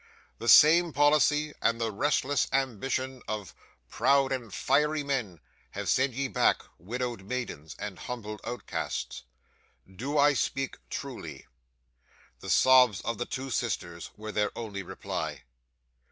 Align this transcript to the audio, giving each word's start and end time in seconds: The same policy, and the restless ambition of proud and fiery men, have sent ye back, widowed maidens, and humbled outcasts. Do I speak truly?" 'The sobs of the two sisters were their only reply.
The 0.39 0.49
same 0.49 0.93
policy, 0.93 1.53
and 1.61 1.79
the 1.79 1.91
restless 1.91 2.47
ambition 2.51 3.21
of 3.27 3.53
proud 3.87 4.31
and 4.31 4.51
fiery 4.51 5.03
men, 5.03 5.39
have 5.73 5.89
sent 5.89 6.13
ye 6.15 6.27
back, 6.27 6.63
widowed 6.79 7.21
maidens, 7.25 7.75
and 7.77 7.99
humbled 7.99 8.41
outcasts. 8.43 9.21
Do 9.87 10.17
I 10.17 10.33
speak 10.33 10.77
truly?" 10.89 11.45
'The 12.39 12.49
sobs 12.49 13.01
of 13.01 13.19
the 13.19 13.27
two 13.27 13.51
sisters 13.51 14.09
were 14.17 14.31
their 14.31 14.51
only 14.57 14.81
reply. 14.81 15.43